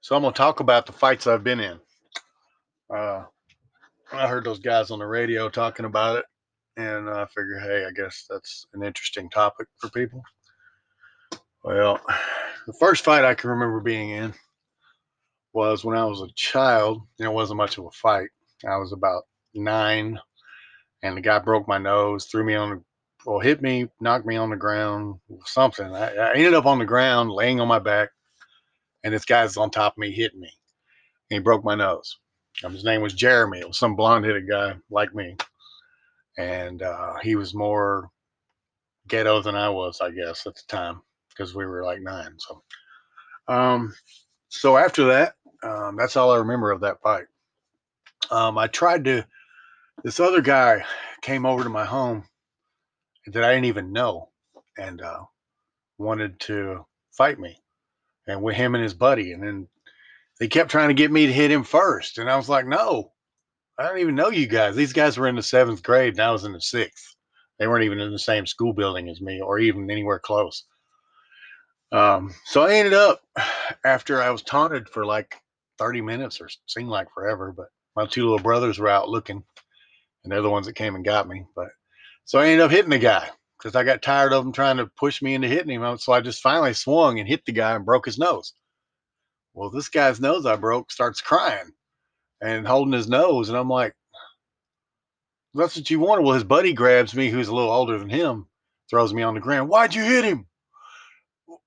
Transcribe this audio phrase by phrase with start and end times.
[0.00, 1.78] So I'm gonna talk about the fights I've been in.
[2.94, 3.24] Uh,
[4.12, 6.24] I heard those guys on the radio talking about it,
[6.76, 10.22] and I figured, hey, I guess that's an interesting topic for people.
[11.62, 12.00] Well,
[12.66, 14.34] the first fight I can remember being in
[15.52, 17.02] was when I was a child.
[17.18, 18.30] And it wasn't much of a fight.
[18.66, 19.24] I was about
[19.54, 20.18] nine,
[21.02, 22.82] and the guy broke my nose, threw me on the
[23.26, 25.94] well, hit me, knocked me on the ground, something.
[25.94, 28.08] I, I ended up on the ground, laying on my back,
[29.04, 30.52] and this guy's on top of me, hitting me.
[31.30, 32.18] And he broke my nose.
[32.64, 33.60] Um, his name was Jeremy.
[33.60, 35.36] It was some blonde-headed guy like me,
[36.36, 38.10] and uh, he was more
[39.08, 42.34] ghetto than I was, I guess, at the time because we were like nine.
[42.38, 42.62] So,
[43.48, 43.94] um,
[44.48, 47.26] so after that, um, that's all I remember of that fight.
[48.30, 49.26] Um, I tried to.
[50.02, 50.84] This other guy
[51.22, 52.24] came over to my home
[53.26, 54.30] that I didn't even know,
[54.78, 55.20] and uh,
[55.98, 57.58] wanted to fight me,
[58.26, 59.68] and with him and his buddy, and then
[60.38, 63.12] they kept trying to get me to hit him first, and I was like, no,
[63.78, 64.76] I don't even know you guys.
[64.76, 67.14] These guys were in the seventh grade, and I was in the sixth.
[67.58, 70.64] They weren't even in the same school building as me, or even anywhere close.
[71.92, 73.22] Um, so I ended up
[73.84, 75.36] after I was taunted for like
[75.78, 79.42] 30 minutes, or seemed like forever, but my two little brothers were out looking,
[80.24, 81.44] and they're the ones that came and got me.
[81.56, 81.68] But
[82.24, 83.28] so I ended up hitting the guy
[83.60, 85.98] because I got tired of him trying to push me into hitting him.
[85.98, 88.54] So I just finally swung and hit the guy and broke his nose.
[89.52, 91.72] Well, this guy's nose I broke starts crying
[92.40, 93.48] and holding his nose.
[93.48, 93.94] And I'm like,
[95.54, 96.22] that's what you wanted.
[96.22, 98.46] Well, his buddy grabs me, who's a little older than him,
[98.88, 99.68] throws me on the ground.
[99.68, 100.46] Why'd you hit him?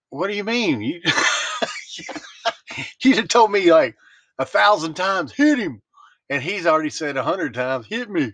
[0.09, 0.81] What do you mean?
[0.81, 1.01] You,
[3.03, 3.95] you'd have told me like
[4.39, 5.81] a thousand times, hit him.
[6.29, 8.33] And he's already said a hundred times, hit me.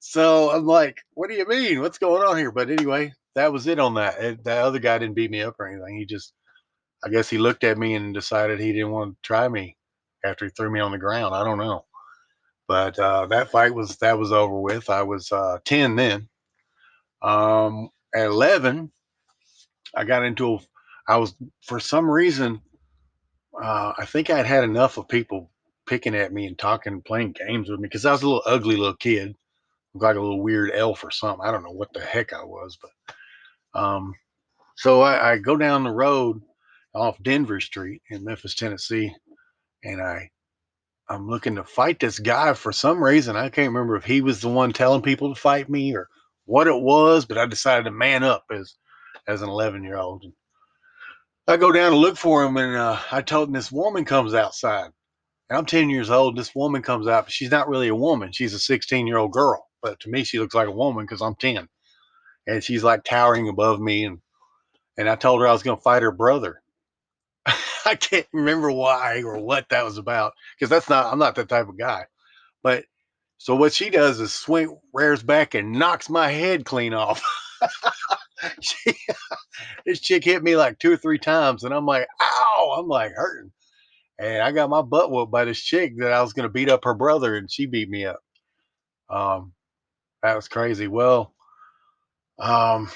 [0.00, 1.80] So I'm like, what do you mean?
[1.80, 2.52] What's going on here?
[2.52, 4.18] But anyway, that was it on that.
[4.22, 5.98] It, that other guy didn't beat me up or anything.
[5.98, 6.32] He just,
[7.04, 9.76] I guess he looked at me and decided he didn't want to try me
[10.24, 11.34] after he threw me on the ground.
[11.34, 11.84] I don't know.
[12.68, 14.90] But uh, that fight was that was over with.
[14.90, 16.28] I was uh, 10 then.
[17.22, 18.92] Um, at 11,
[19.96, 20.58] I got into a,
[21.08, 21.34] I was
[21.64, 22.60] for some reason,
[23.60, 25.50] uh, I think I'd had enough of people
[25.86, 28.76] picking at me and talking, playing games with me because I was a little ugly
[28.76, 29.34] little kid
[29.94, 31.46] like a little weird elf or something.
[31.46, 34.14] I don't know what the heck I was, but um,
[34.76, 36.40] so I, I go down the road
[36.94, 39.14] off Denver Street in Memphis, Tennessee,
[39.84, 40.30] and I
[41.08, 43.34] I'm looking to fight this guy for some reason.
[43.34, 46.08] I can't remember if he was the one telling people to fight me or
[46.44, 48.74] what it was, but I decided to man up as
[49.26, 50.24] as an 11 year old.
[51.46, 54.34] I go down to look for him, and uh, I told him this woman comes
[54.34, 54.90] outside.
[55.48, 56.36] And I'm 10 years old.
[56.36, 58.32] This woman comes out, but she's not really a woman.
[58.32, 61.22] She's a 16 year old girl but to me she looks like a woman because
[61.22, 61.68] I'm 10.
[62.46, 64.18] And she's like towering above me and
[64.96, 66.60] and I told her I was going to fight her brother.
[67.86, 71.48] I can't remember why or what that was about because that's not I'm not that
[71.48, 72.06] type of guy.
[72.62, 72.84] But
[73.38, 77.22] so what she does is swing rears back and knocks my head clean off.
[78.60, 78.92] she,
[79.86, 83.12] this chick hit me like two or three times and I'm like, ow, I'm like
[83.12, 83.52] hurting.
[84.18, 86.68] And I got my butt whooped by this chick that I was going to beat
[86.68, 88.20] up her brother and she beat me up.
[89.08, 89.52] Um,
[90.22, 90.88] that was crazy.
[90.88, 91.32] Well,
[92.38, 92.90] um,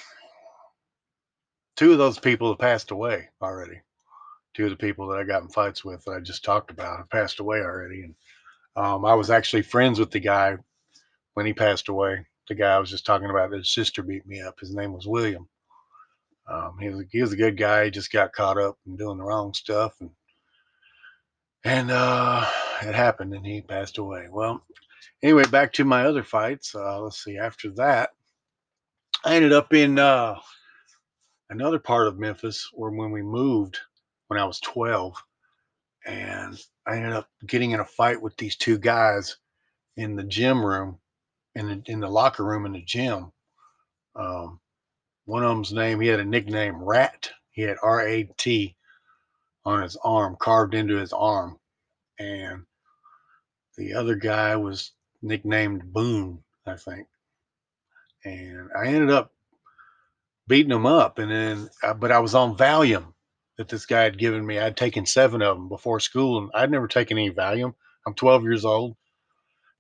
[1.77, 3.81] two of those people have passed away already.
[4.55, 6.99] Two of the people that I got in fights with that I just talked about
[6.99, 8.03] have passed away already.
[8.03, 8.15] And
[8.77, 10.57] um, I was actually friends with the guy
[11.35, 12.27] when he passed away.
[12.49, 14.59] The guy I was just talking about, his sister beat me up.
[14.61, 15.49] His name was William.
[16.49, 17.85] Um, he was he was a good guy.
[17.85, 20.11] He just got caught up in doing the wrong stuff, and
[21.65, 22.45] and uh,
[22.83, 24.27] it happened, and he passed away.
[24.31, 24.63] Well,
[25.23, 26.75] anyway, back to my other fights.
[26.75, 27.39] Uh, let's see.
[27.39, 28.11] After that,
[29.25, 30.39] I ended up in uh,
[31.51, 33.79] another part of Memphis where when we moved
[34.29, 35.15] when I was 12,
[36.07, 39.37] and I ended up getting in a fight with these two guys
[39.97, 40.99] in the gym room,
[41.55, 43.31] in the, in the locker room in the gym.
[44.17, 44.59] Um,
[45.27, 47.31] one of them's name, he had a nickname Rat.
[47.51, 48.75] He had R A T
[49.65, 51.59] on his arm, carved into his arm.
[52.19, 52.65] And
[53.77, 54.93] the other guy was
[55.23, 57.07] nicknamed Boone, I think.
[58.25, 59.33] And I ended up
[60.47, 61.19] beating him up.
[61.19, 63.15] And then, uh, but I was on Valium
[63.59, 64.59] that this guy had given me.
[64.59, 67.75] I'd taken seven of them before school, and I'd never taken any Valium.
[68.07, 68.97] I'm 12 years old,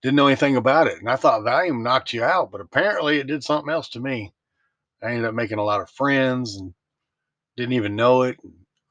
[0.02, 0.98] didn't know anything about it.
[0.98, 4.32] And I thought Valium knocked you out, but apparently it did something else to me.
[5.02, 6.74] I ended up making a lot of friends and
[7.56, 8.38] didn't even know it.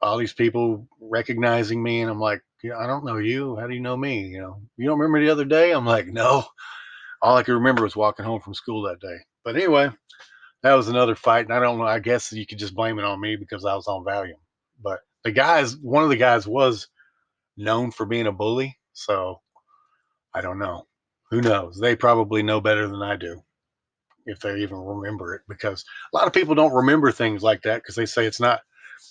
[0.00, 3.56] All these people recognizing me, and I'm like, yeah, I don't know you.
[3.56, 4.26] How do you know me?
[4.26, 5.72] You know, you don't remember the other day?
[5.72, 6.44] I'm like, no.
[7.22, 9.16] All I can remember was walking home from school that day.
[9.44, 9.90] But anyway,
[10.62, 11.46] that was another fight.
[11.46, 11.84] And I don't know.
[11.84, 14.40] I guess you could just blame it on me because I was on Valium.
[14.82, 16.88] But the guys, one of the guys was
[17.56, 18.76] known for being a bully.
[18.92, 19.40] So
[20.34, 20.86] I don't know.
[21.30, 21.78] Who knows?
[21.78, 23.42] They probably know better than I do
[24.26, 27.82] if they even remember it because a lot of people don't remember things like that
[27.82, 28.60] because they say it's not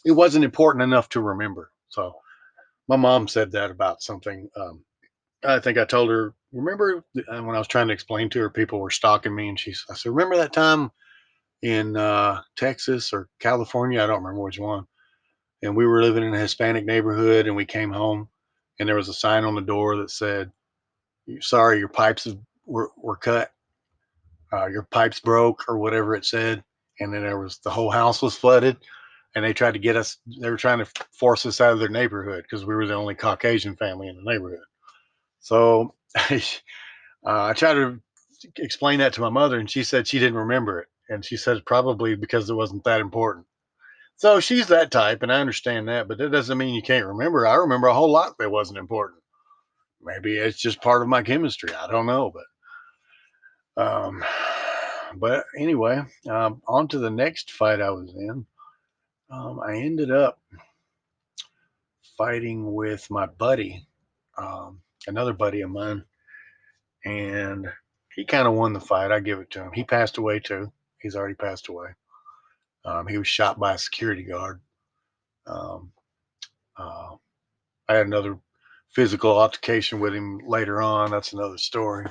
[0.05, 2.13] it wasn't important enough to remember so
[2.91, 4.83] my mom said that about something um,
[5.45, 8.49] i think i told her remember uh, when i was trying to explain to her
[8.49, 10.91] people were stalking me and she i said remember that time
[11.61, 14.03] in uh, texas or california?
[14.03, 14.85] I don't remember which one.
[15.63, 18.27] And we were living in a hispanic neighborhood and we came home
[18.79, 20.51] and there was a sign on the door that said
[21.39, 22.27] sorry your pipes
[22.65, 23.51] were, were cut.
[24.51, 26.61] Uh, your pipes broke or whatever it said.
[26.99, 28.75] And then there was the whole house was flooded
[29.35, 31.89] and they tried to get us, they were trying to force us out of their
[31.89, 34.59] neighborhood because we were the only Caucasian family in the neighborhood.
[35.39, 36.39] So uh,
[37.23, 38.01] I tried to
[38.57, 40.87] explain that to my mother and she said she didn't remember it.
[41.09, 43.45] And she said probably because it wasn't that important.
[44.21, 47.47] So she's that type, and I understand that, but that doesn't mean you can't remember.
[47.47, 49.19] I remember a whole lot that wasn't important.
[49.99, 51.73] Maybe it's just part of my chemistry.
[51.73, 52.31] I don't know,
[53.75, 54.23] but um,
[55.15, 58.45] but anyway, um, on to the next fight I was in.
[59.31, 60.39] Um, I ended up
[62.17, 63.87] fighting with my buddy,
[64.37, 66.03] um, another buddy of mine,
[67.05, 67.67] and
[68.15, 69.11] he kind of won the fight.
[69.11, 69.71] I give it to him.
[69.73, 70.71] He passed away too.
[71.01, 71.89] He's already passed away.
[72.83, 74.59] Um, he was shot by a security guard.
[75.47, 75.91] Um,
[76.77, 77.15] uh,
[77.87, 78.37] I had another
[78.93, 81.11] physical altercation with him later on.
[81.11, 82.07] That's another story.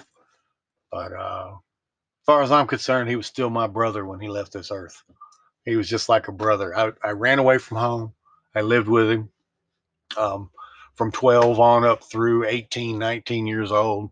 [0.90, 4.52] But uh, as far as I'm concerned, he was still my brother when he left
[4.52, 5.02] this earth.
[5.64, 6.76] He was just like a brother.
[6.76, 8.14] I, I ran away from home.
[8.54, 9.30] I lived with him
[10.16, 10.50] um,
[10.94, 14.10] from 12 on up through 18, 19 years old.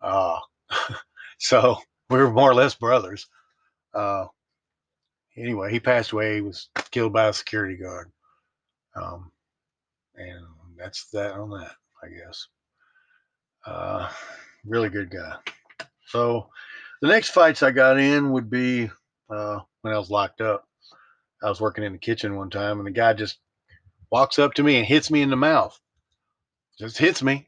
[0.00, 0.38] Uh,
[1.38, 1.78] so
[2.10, 3.26] we were more or less brothers.
[3.94, 4.26] Uh,
[5.36, 6.36] anyway, he passed away.
[6.36, 8.10] He was killed by a security guard.
[8.96, 9.30] Um,
[10.16, 10.44] and
[10.76, 11.72] that's that on that,
[12.02, 12.48] I guess.
[13.66, 14.08] Uh,
[14.64, 15.36] really good guy.
[16.06, 16.48] So
[17.00, 18.90] the next fights I got in would be
[19.30, 20.66] uh, when I was locked up.
[21.42, 23.38] I was working in the kitchen one time, and the guy just
[24.10, 25.78] walks up to me and hits me in the mouth.
[26.78, 27.44] Just hits me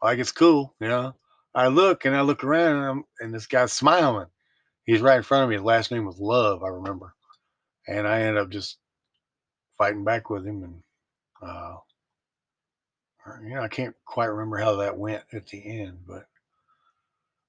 [0.00, 1.14] like it's cool, you know.
[1.52, 4.28] I look and I look around, and, I'm, and this guy's smiling.
[4.84, 5.56] He's right in front of me.
[5.56, 7.14] His last name was Love, I remember.
[7.88, 8.78] And I ended up just
[9.76, 10.82] fighting back with him, and
[11.42, 11.76] uh,
[13.42, 16.26] you know, I can't quite remember how that went at the end, but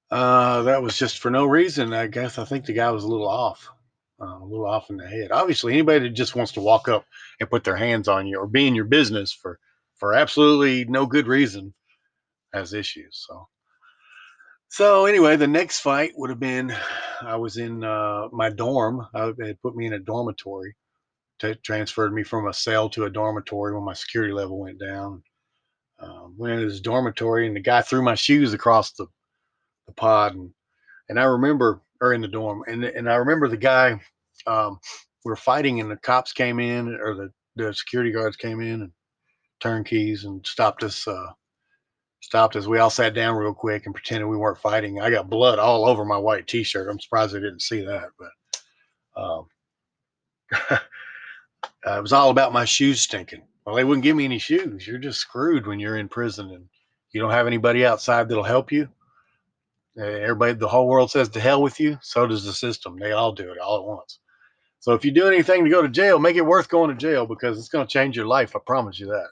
[0.09, 1.94] uh, that was just for no reason.
[1.94, 3.69] I guess I think the guy was a little off,
[4.21, 5.31] uh, a little off in the head.
[5.31, 7.06] Obviously, anybody that just wants to walk up
[7.39, 9.59] and put their hands on you or be in your business for
[9.95, 11.73] for absolutely no good reason
[12.53, 13.25] has issues.
[13.27, 13.47] So,
[14.69, 16.73] so anyway, the next fight would have been
[17.21, 19.06] I was in uh, my dorm.
[19.13, 20.75] I, they put me in a dormitory.
[21.39, 25.24] T- transferred me from a cell to a dormitory when my security level went down.
[26.00, 29.06] Um, went into this dormitory, and the guy threw my shoes across the
[29.88, 30.51] the pod and
[31.09, 34.00] and I remember or in the dorm and and I remember the guy
[34.48, 34.80] um,
[35.24, 38.81] we were fighting and the cops came in or the the security guards came in
[38.81, 38.92] and
[39.59, 41.27] turnkeys and stopped us uh,
[42.21, 42.68] stopped us.
[42.68, 45.01] We all sat down real quick and pretended we weren't fighting.
[45.01, 46.89] I got blood all over my white t-shirt.
[46.89, 49.45] I'm surprised they didn't see that but um,
[51.86, 53.44] it was all about my shoes stinking.
[53.65, 54.88] Well they wouldn't give me any shoes.
[54.88, 56.65] You're just screwed when you're in prison and
[57.12, 58.88] you don't have anybody outside that'll help you
[59.98, 61.98] Everybody, the whole world says to hell with you.
[62.01, 62.98] So does the system.
[62.98, 64.19] They all do it all at once.
[64.79, 67.25] So if you do anything to go to jail, make it worth going to jail
[67.27, 68.55] because it's going to change your life.
[68.55, 69.27] I promise you that.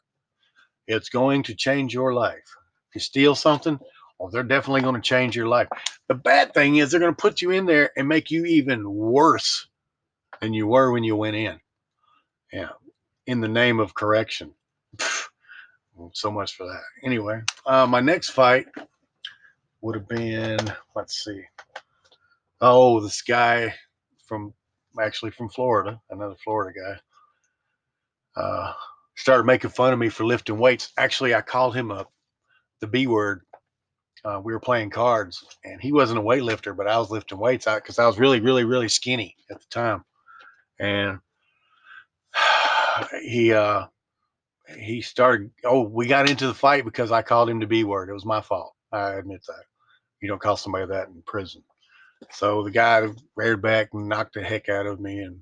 [0.88, 2.56] It's going to change your life.
[2.90, 3.80] If you steal something,
[4.20, 5.70] well, they're definitely going to change your life.
[6.08, 8.90] The bad thing is they're going to put you in there and make you even
[8.92, 9.68] worse
[10.42, 11.60] than you were when you went in.
[12.52, 12.70] Yeah,
[13.28, 14.54] in the name of correction.
[16.14, 16.82] so much for that.
[17.04, 18.66] Anyway, uh, my next fight
[19.82, 20.60] would have been,
[20.96, 21.42] let's see.
[22.62, 23.74] Oh, this guy
[24.28, 24.54] from
[25.00, 28.74] actually from Florida, another Florida guy, uh,
[29.16, 30.92] started making fun of me for lifting weights.
[30.98, 32.12] Actually, I called him up
[32.82, 33.42] the B word.
[34.26, 37.68] Uh, we were playing cards, and he wasn't a weightlifter, but I was lifting weights
[37.68, 40.04] out because I was really, really, really skinny at the time.
[40.80, 41.20] And
[43.22, 43.86] he uh,
[44.78, 45.52] he started.
[45.64, 48.10] Oh, we got into the fight because I called him the B word.
[48.10, 48.74] It was my fault.
[48.92, 49.64] I admit that.
[50.22, 51.64] You don't call somebody that in prison.
[52.32, 55.42] So the guy reared back and knocked the heck out of me, and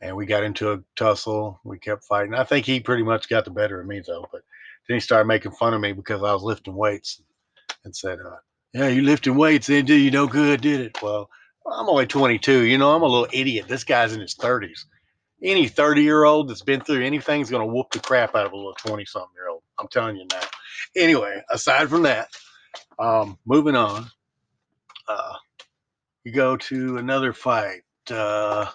[0.00, 1.60] and we got into a tussle.
[1.64, 2.34] We kept fighting.
[2.34, 4.26] I think he pretty much got the better of me though.
[4.32, 4.42] But
[4.88, 7.22] then he started making fun of me because I was lifting weights,
[7.84, 8.36] and said, uh,
[8.72, 11.30] "Yeah, you lifting weights, didn't do you no good, did it?" Well,
[11.70, 12.62] I'm only 22.
[12.64, 13.68] You know, I'm a little idiot.
[13.68, 14.84] This guy's in his 30s.
[15.42, 18.46] Any 30 year old that's been through anything is going to whoop the crap out
[18.46, 19.62] of a little 20 something year old.
[19.78, 20.40] I'm telling you now.
[20.96, 22.28] Anyway, aside from that,
[23.00, 24.06] um, moving on.
[25.08, 25.34] Uh,
[26.24, 27.82] you go to another fight.
[28.10, 28.66] Uh,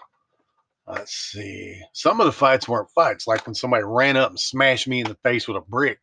[0.88, 1.80] let's see.
[1.94, 5.08] Some of the fights weren't fights, like when somebody ran up and smashed me in
[5.08, 6.00] the face with a brick.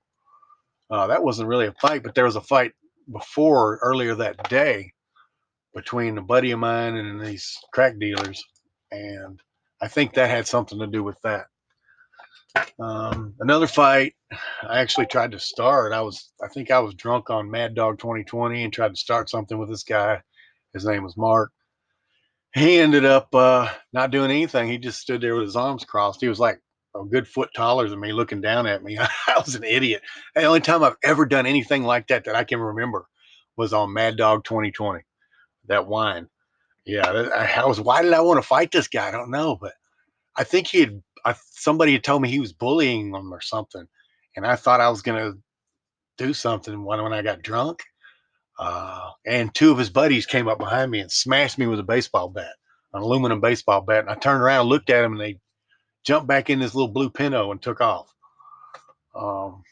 [0.91, 2.73] Uh, that wasn't really a fight, but there was a fight
[3.11, 4.93] before earlier that day
[5.75, 8.45] between a buddy of mine and these crack dealers,
[8.91, 9.41] and
[9.81, 11.47] I think that had something to do with that.
[12.79, 14.15] Um, another fight,
[14.69, 15.93] I actually tried to start.
[15.93, 19.31] I was, I think I was drunk on Mad Dog 2020 and tried to start
[19.31, 20.21] something with this guy.
[20.73, 21.51] His name was Mark.
[22.55, 24.69] He ended up uh, not doing anything.
[24.69, 26.21] He just stood there with his arms crossed.
[26.21, 26.61] He was like
[26.95, 28.99] a good foot taller than me, looking down at me.
[29.27, 30.03] I was an idiot.
[30.35, 33.07] The only time I've ever done anything like that that I can remember
[33.57, 35.01] was on Mad Dog 2020.
[35.69, 36.29] That wine.
[36.85, 37.81] Yeah, I was.
[37.81, 39.09] Why did I want to fight this guy?
[39.09, 39.73] I don't know, but
[40.37, 41.03] I think he had.
[41.25, 43.87] I, somebody had told me he was bullying them or something,
[44.37, 45.35] and I thought I was gonna
[46.19, 47.83] do something when when I got drunk.
[48.59, 51.85] Uh, and two of his buddies came up behind me and smashed me with a
[51.85, 52.55] baseball bat,
[52.93, 54.01] an aluminum baseball bat.
[54.01, 55.41] And I turned around, looked at him, and they
[56.05, 58.13] jumped back in this little blue pinto and took off.
[59.15, 59.63] Um,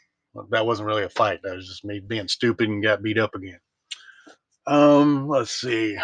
[0.51, 1.41] that wasn't really a fight.
[1.43, 3.59] That was just me being stupid and got beat up again.
[4.67, 5.97] Um, let's see.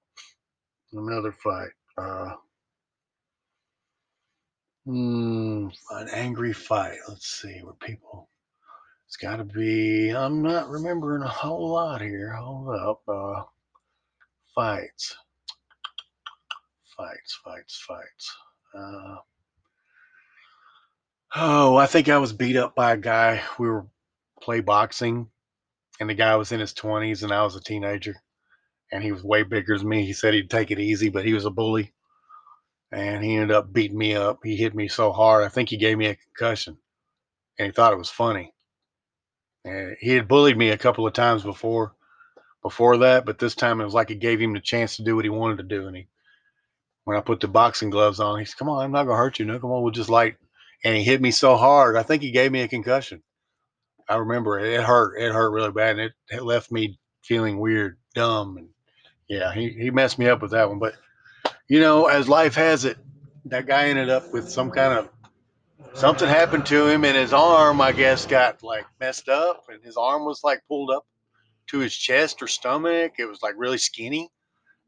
[0.92, 1.70] Another fight.
[1.96, 2.32] Uh,
[4.90, 6.98] mm, an angry fight.
[7.08, 8.28] Let's see where people.
[9.06, 10.10] It's got to be.
[10.10, 12.32] I'm not remembering a whole lot here.
[12.32, 13.02] Hold up.
[13.08, 13.42] Uh,
[14.54, 15.16] fights.
[16.96, 17.40] Fights.
[17.44, 17.84] Fights.
[17.86, 18.36] Fights.
[18.74, 19.16] Uh,
[21.36, 23.42] oh, I think I was beat up by a guy.
[23.58, 23.86] We were
[24.40, 25.28] play boxing,
[25.98, 28.16] and the guy was in his 20s, and I was a teenager,
[28.92, 30.06] and he was way bigger than me.
[30.06, 31.92] He said he'd take it easy, but he was a bully,
[32.92, 34.40] and he ended up beating me up.
[34.42, 36.78] He hit me so hard, I think he gave me a concussion,
[37.58, 38.52] and he thought it was funny.
[39.64, 41.94] And he had bullied me a couple of times before,
[42.62, 45.16] before that, but this time it was like it gave him the chance to do
[45.16, 46.08] what he wanted to do, and he
[47.04, 49.38] when I put the boxing gloves on, he said, Come on, I'm not gonna hurt
[49.38, 49.46] you.
[49.46, 50.36] No, come on, we'll just light
[50.84, 51.96] and he hit me so hard.
[51.96, 53.22] I think he gave me a concussion.
[54.08, 54.72] I remember it.
[54.72, 55.20] It hurt.
[55.20, 58.68] It hurt really bad, and it, it left me feeling weird, dumb, and
[59.28, 60.78] yeah, he he messed me up with that one.
[60.78, 60.94] But
[61.70, 62.98] you know, as life has it,
[63.44, 65.08] that guy ended up with some kind of
[65.94, 69.96] something happened to him, and his arm, I guess, got like messed up, and his
[69.96, 71.06] arm was like pulled up
[71.68, 73.12] to his chest or stomach.
[73.20, 74.28] It was like really skinny.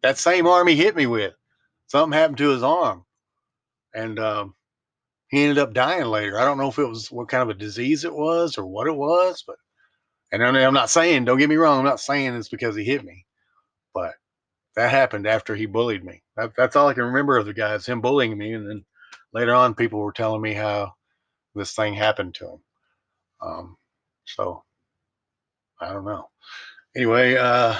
[0.03, 1.35] That same arm he hit me with,
[1.87, 3.05] something happened to his arm,
[3.95, 4.57] and um,
[5.29, 6.41] he ended up dying later.
[6.41, 8.89] I don't know if it was what kind of a disease it was or what
[8.89, 9.57] it was, but
[10.33, 13.05] and I'm not saying, don't get me wrong, I'm not saying it's because he hit
[13.05, 13.25] me,
[14.77, 16.23] that happened after he bullied me.
[16.37, 18.85] That, that's all I can remember of the guy is him bullying me, and then
[19.33, 20.95] later on, people were telling me how
[21.55, 22.59] this thing happened to him.
[23.43, 23.77] Um,
[24.25, 24.65] so
[25.81, 26.29] I don't know.
[26.97, 27.77] Anyway, uh,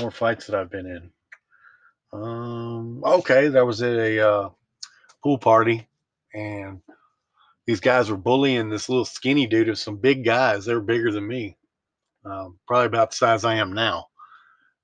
[0.00, 1.10] more fights that I've been in.
[2.12, 4.48] Um, okay, that was at a uh,
[5.22, 5.86] pool party,
[6.32, 6.80] and
[7.66, 10.64] these guys were bullying this little skinny dude of some big guys.
[10.64, 11.56] They were bigger than me,
[12.24, 14.06] um, probably about the size I am now.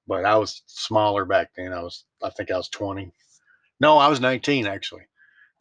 [0.07, 1.73] But I was smaller back then.
[1.73, 3.13] I was, I think I was 20.
[3.81, 5.03] No, I was 19 actually.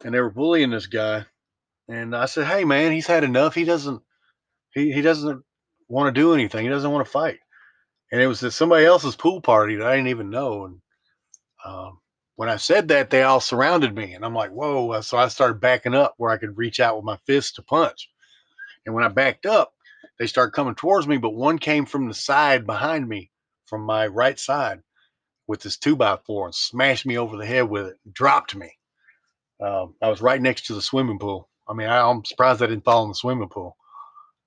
[0.04, 1.24] And they were bullying this guy.
[1.88, 3.54] And I said, Hey man, he's had enough.
[3.54, 4.02] He doesn't,
[4.74, 5.42] he, he doesn't
[5.88, 6.64] want to do anything.
[6.64, 7.38] He doesn't want to fight.
[8.12, 10.66] And it was at somebody else's pool party that I didn't even know.
[10.66, 10.80] And
[11.64, 11.98] um,
[12.36, 15.60] when I said that, they all surrounded me, and I'm like, "Whoa!" So I started
[15.60, 18.10] backing up where I could reach out with my fist to punch.
[18.86, 19.72] And when I backed up,
[20.18, 23.30] they started coming towards me, but one came from the side behind me,
[23.66, 24.80] from my right side,
[25.46, 28.72] with this two by four, and smashed me over the head with it, dropped me.
[29.60, 31.48] Um, I was right next to the swimming pool.
[31.68, 33.76] I mean, I, am surprised I didn't fall in the swimming pool.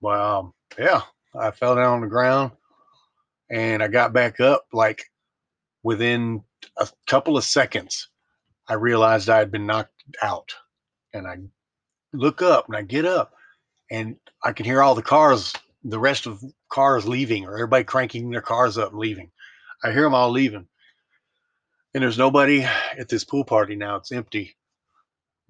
[0.01, 1.01] But um, yeah,
[1.35, 2.51] I fell down on the ground,
[3.49, 5.03] and I got back up like
[5.83, 6.43] within
[6.77, 8.09] a couple of seconds,
[8.67, 10.53] I realized I had been knocked out.
[11.13, 11.37] And I
[12.13, 13.33] look up and I get up
[13.89, 18.29] and I can hear all the cars, the rest of cars leaving or everybody cranking
[18.29, 19.31] their cars up and leaving.
[19.83, 20.67] I hear them all leaving.
[21.93, 23.95] And there's nobody at this pool party now.
[23.95, 24.55] It's empty.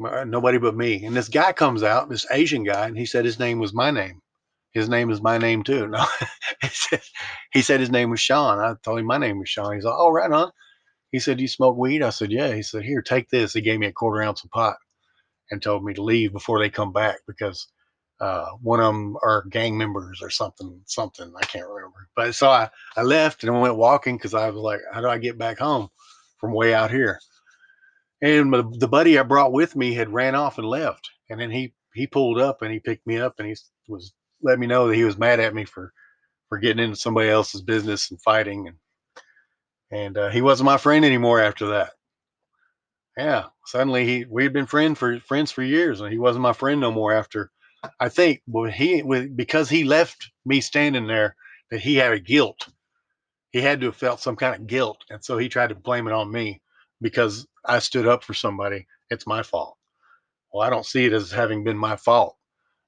[0.03, 1.03] Uh, nobody but me.
[1.05, 3.91] And this guy comes out, this Asian guy, and he said his name was my
[3.91, 4.21] name.
[4.71, 5.87] His name is my name too.
[5.97, 6.05] No,
[7.51, 8.59] he, said, his name was Sean.
[8.59, 9.73] I told him my name was Sean.
[9.73, 10.51] He's like, oh, right on.
[11.11, 12.03] He said, You smoke weed?
[12.03, 12.53] I said, Yeah.
[12.53, 13.53] He said, Here, take this.
[13.53, 14.77] He gave me a quarter ounce of pot
[15.49, 17.67] and told me to leave before they come back because
[18.19, 21.31] uh, one of them are gang members or something, something.
[21.35, 22.09] I can't remember.
[22.15, 25.17] But so I, I left and went walking because I was like, How do I
[25.17, 25.89] get back home
[26.39, 27.19] from way out here?
[28.21, 31.09] And the buddy I brought with me had ran off and left.
[31.29, 33.55] And then he he pulled up and he picked me up and he
[33.87, 35.93] was let me know that he was mad at me for
[36.49, 38.77] for getting into somebody else's business and fighting and
[39.89, 41.91] and uh, he wasn't my friend anymore after that.
[43.17, 46.53] Yeah, suddenly he we had been friend for friends for years and he wasn't my
[46.53, 47.51] friend no more after.
[47.99, 51.35] I think well he with because he left me standing there
[51.71, 52.67] that he had a guilt.
[53.51, 56.07] He had to have felt some kind of guilt, and so he tried to blame
[56.07, 56.61] it on me
[57.01, 58.87] because I stood up for somebody.
[59.09, 59.77] It's my fault.
[60.51, 62.37] Well, I don't see it as having been my fault.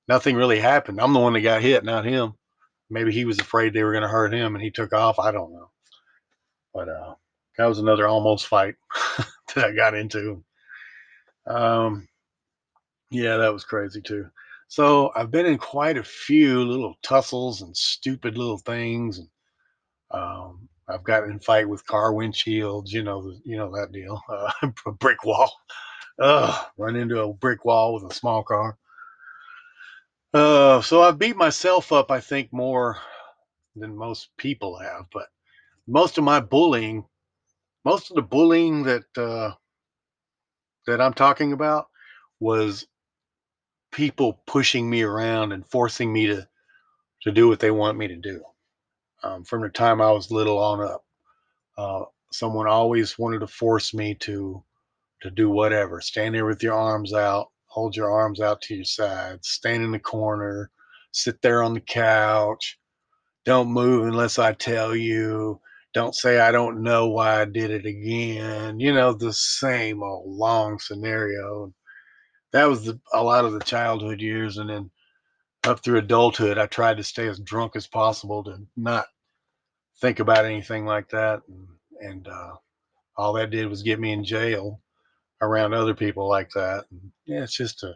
[0.07, 0.99] Nothing really happened.
[0.99, 2.33] I'm the one that got hit, not him.
[2.89, 5.19] Maybe he was afraid they were going to hurt him and he took off.
[5.19, 5.69] I don't know.
[6.73, 7.13] But uh,
[7.57, 8.75] that was another almost fight
[9.55, 10.43] that I got into.
[11.45, 12.07] Um,
[13.11, 14.29] yeah, that was crazy too.
[14.69, 19.27] So I've been in quite a few little tussles and stupid little things, and
[20.11, 22.91] um, I've gotten in fight with car windshields.
[22.91, 24.21] You know, you know that deal.
[24.29, 24.51] Uh,
[24.85, 25.51] a brick wall.
[26.19, 28.77] Run into a brick wall with a small car.
[30.33, 32.97] Uh, so I beat myself up, I think, more
[33.75, 35.05] than most people have.
[35.11, 35.27] But
[35.87, 37.05] most of my bullying,
[37.83, 39.53] most of the bullying that uh,
[40.85, 41.87] that I'm talking about,
[42.39, 42.85] was
[43.91, 46.47] people pushing me around and forcing me to
[47.21, 48.41] to do what they want me to do.
[49.23, 51.03] Um, from the time I was little on up,
[51.77, 54.63] uh, someone always wanted to force me to
[55.21, 55.99] to do whatever.
[56.01, 59.91] Stand there with your arms out, hold your arms out to your sides, stand in
[59.91, 60.71] the corner,
[61.11, 62.79] sit there on the couch,
[63.45, 65.59] don't move unless I tell you.
[65.93, 68.79] Don't say I don't know why I did it again.
[68.79, 71.73] You know, the same old long scenario.
[72.51, 74.57] That was the, a lot of the childhood years.
[74.57, 74.91] And then
[75.63, 79.05] up through adulthood, I tried to stay as drunk as possible to not
[80.01, 81.41] think about anything like that.
[81.47, 81.67] And,
[82.01, 82.55] and uh,
[83.17, 84.81] all that did was get me in jail
[85.41, 86.85] around other people like that.
[86.91, 87.93] And yeah, it's just a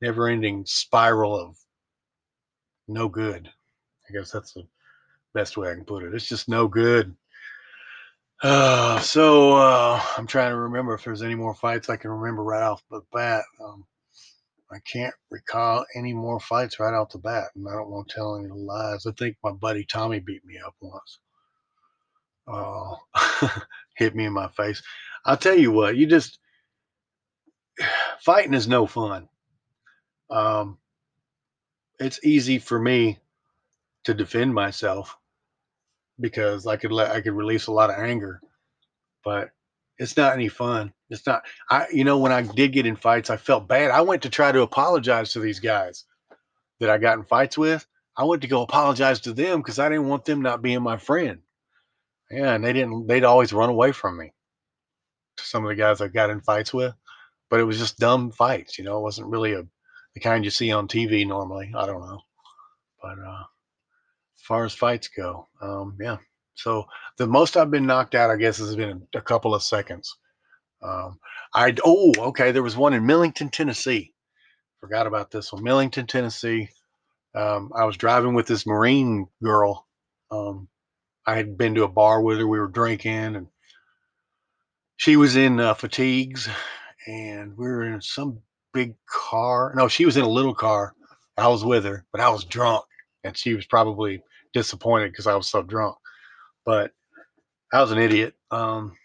[0.00, 1.56] never ending spiral of
[2.88, 3.48] no good.
[4.08, 4.66] I guess that's the
[5.32, 6.14] best way I can put it.
[6.14, 7.16] It's just no good.
[8.42, 12.42] Uh, so uh, I'm trying to remember if there's any more fights I can remember
[12.42, 13.44] right off the bat.
[13.64, 13.86] Um,
[14.72, 18.14] I can't recall any more fights right off the bat, and I don't want to
[18.14, 19.06] tell any lies.
[19.06, 21.18] I think my buddy Tommy beat me up once.
[22.46, 22.98] Oh,
[23.96, 24.82] hit me in my face.
[25.24, 26.38] I'll tell you what, you just
[28.20, 29.28] fighting is no fun.
[30.30, 30.78] Um,
[31.98, 33.18] it's easy for me
[34.04, 35.16] to defend myself
[36.20, 38.40] because I could let I could release a lot of anger,
[39.24, 39.50] but
[39.98, 40.92] it's not any fun.
[41.10, 41.42] It's not.
[41.70, 43.90] I you know when I did get in fights, I felt bad.
[43.90, 46.04] I went to try to apologize to these guys
[46.80, 47.86] that I got in fights with.
[48.16, 50.96] I went to go apologize to them because I didn't want them not being my
[50.96, 51.40] friend.
[52.30, 53.06] Yeah, and they didn't.
[53.06, 54.32] They'd always run away from me.
[55.38, 56.94] Some of the guys I got in fights with
[57.54, 58.78] but it was just dumb fights.
[58.78, 59.62] You know, it wasn't really a
[60.14, 61.72] the kind you see on TV normally.
[61.72, 62.20] I don't know,
[63.00, 63.44] but uh,
[64.36, 66.16] as far as fights go, um, yeah.
[66.54, 66.84] So
[67.18, 70.16] the most I've been knocked out, I guess, has been a couple of seconds.
[70.82, 71.18] Um,
[71.54, 74.12] I oh okay, there was one in Millington, Tennessee.
[74.80, 75.62] Forgot about this one.
[75.62, 76.68] Millington, Tennessee.
[77.34, 79.86] Um, I was driving with this Marine girl.
[80.30, 80.68] Um,
[81.26, 82.46] I had been to a bar with her.
[82.46, 83.46] We were drinking, and
[84.96, 86.48] she was in uh, fatigues
[87.06, 88.38] and we were in some
[88.72, 89.72] big car.
[89.76, 90.94] No, she was in a little car.
[91.36, 92.84] I was with her, but I was drunk,
[93.24, 95.96] and she was probably disappointed because I was so drunk.
[96.64, 96.92] But
[97.72, 98.34] I was an idiot.
[98.50, 98.96] Um,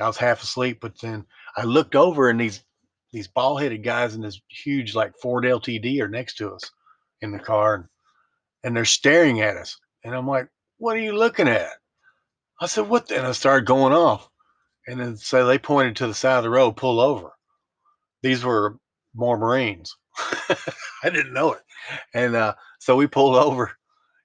[0.00, 1.24] I was half asleep, but then
[1.56, 2.64] I looked over, and these
[3.12, 6.70] these bald headed guys in this huge like Ford LTD are next to us
[7.22, 7.84] in the car, and,
[8.64, 9.78] and they're staring at us.
[10.04, 10.48] And I'm like,
[10.78, 11.70] "What are you looking at?"
[12.60, 14.28] I said, "What?" And I started going off,
[14.86, 17.32] and then so they pointed to the side of the road, pull over
[18.22, 18.78] these were
[19.14, 19.96] more Marines.
[20.18, 21.62] I didn't know it.
[22.14, 23.72] And uh, so we pulled over,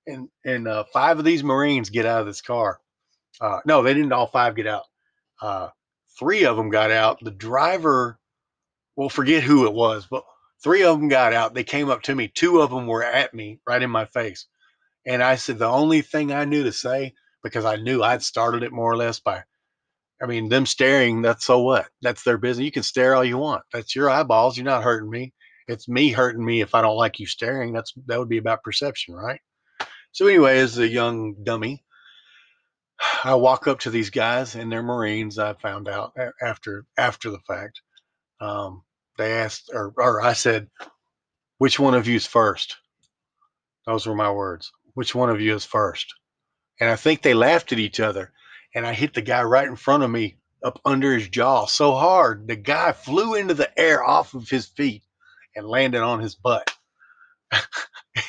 [0.07, 2.80] and and uh, five of these Marines get out of this car.
[3.41, 4.83] Uh, no, they didn't all five get out.
[5.41, 5.69] Uh,
[6.19, 7.19] three of them got out.
[7.21, 8.19] The driver,
[8.95, 10.23] well, forget who it was, but
[10.63, 11.53] three of them got out.
[11.55, 12.27] They came up to me.
[12.29, 14.45] Two of them were at me right in my face.
[15.07, 18.63] And I said, the only thing I knew to say, because I knew I'd started
[18.63, 19.43] it more or less by
[20.21, 21.87] I mean, them staring, that's so what?
[22.01, 22.65] That's their business.
[22.65, 23.63] You can stare all you want.
[23.73, 24.55] That's your eyeballs.
[24.55, 25.33] You're not hurting me.
[25.67, 27.73] It's me hurting me if I don't like you staring.
[27.73, 29.41] That's that would be about perception, right?
[30.11, 31.83] So anyway, as a young dummy,
[33.23, 35.39] I walk up to these guys and they're Marines.
[35.39, 37.81] I found out after after the fact.
[38.39, 38.83] Um,
[39.17, 40.69] they asked, or or I said,
[41.57, 42.77] "Which one of you is first?
[43.85, 44.71] Those were my words.
[44.93, 46.13] Which one of you is first?
[46.79, 48.31] And I think they laughed at each other
[48.73, 51.93] and I hit the guy right in front of me up under his jaw so
[51.93, 55.03] hard the guy flew into the air off of his feet
[55.55, 56.71] and landed on his butt.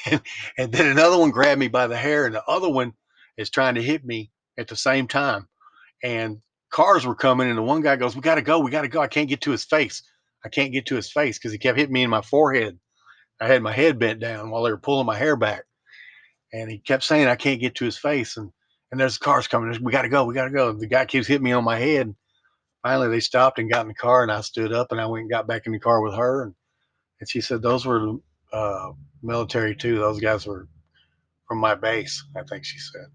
[0.07, 0.21] and,
[0.59, 2.95] and then another one grabbed me by the hair, and the other one
[3.37, 4.31] is trying to hit me
[4.63, 5.47] at the same time.
[6.03, 6.39] And
[6.71, 8.89] cars were coming, and the one guy goes, "We got to go, we got to
[8.89, 10.03] go." I can't get to his face.
[10.45, 12.79] I can't get to his face because he kept hitting me in my forehead.
[13.41, 15.65] I had my head bent down while they were pulling my hair back,
[16.53, 18.51] and he kept saying, "I can't get to his face." And
[18.91, 19.77] and there's cars coming.
[19.83, 20.25] We got to go.
[20.25, 20.73] We got to go.
[20.73, 22.15] The guy keeps hitting me on my head.
[22.83, 25.23] Finally, they stopped and got in the car, and I stood up and I went
[25.23, 26.45] and got back in the car with her.
[26.45, 26.55] And,
[27.21, 28.17] and she said, Those were
[28.53, 29.99] uh, military too.
[29.99, 30.69] Those guys were
[31.49, 33.07] from my base, I think she said.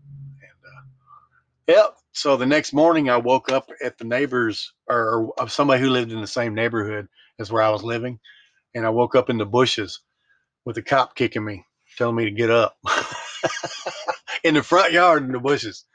[1.67, 1.97] Yep.
[2.13, 6.12] So the next morning, I woke up at the neighbors or, or somebody who lived
[6.12, 7.08] in the same neighborhood
[7.39, 8.19] as where I was living.
[8.75, 10.01] And I woke up in the bushes
[10.65, 11.65] with a cop kicking me,
[11.97, 12.77] telling me to get up.
[14.43, 15.86] in the front yard in the bushes,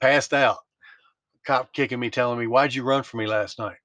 [0.00, 0.58] passed out.
[1.46, 3.78] Cop kicking me, telling me, "Why'd you run for me last night?"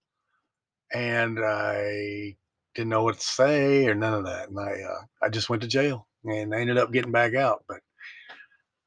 [0.93, 2.37] And I
[2.75, 5.61] didn't know what to say or none of that, and I uh, I just went
[5.63, 7.63] to jail and I ended up getting back out.
[7.67, 7.79] But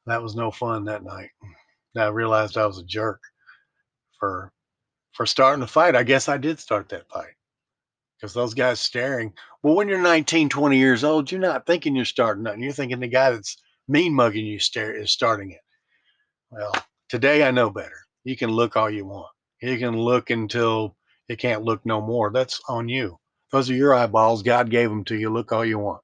[0.07, 1.31] that was no fun that night.
[1.99, 3.21] I realized I was a jerk
[4.19, 4.51] for
[5.13, 5.95] for starting the fight.
[5.95, 7.33] I guess I did start that fight
[8.19, 9.33] because those guys staring.
[9.63, 12.63] Well, when you're 19, 20 years old, you're not thinking you're starting nothing.
[12.63, 13.57] You're thinking the guy that's
[13.87, 15.61] mean mugging you stare, is starting it.
[16.51, 16.73] Well,
[17.09, 17.97] today I know better.
[18.23, 19.27] You can look all you want.
[19.61, 20.95] You can look until
[21.27, 22.31] you can't look no more.
[22.31, 23.17] That's on you.
[23.51, 24.43] Those are your eyeballs.
[24.43, 25.29] God gave them to you.
[25.29, 26.01] Look all you want.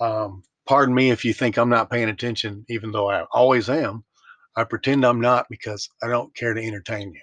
[0.00, 4.04] Um, pardon me if you think I'm not paying attention, even though I always am.
[4.56, 7.20] I pretend I'm not because I don't care to entertain you.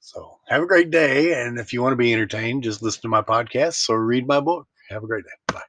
[0.00, 1.40] So have a great day.
[1.42, 4.40] And if you want to be entertained, just listen to my podcast or read my
[4.40, 4.66] book.
[4.90, 5.54] Have a great day.
[5.54, 5.62] Bye.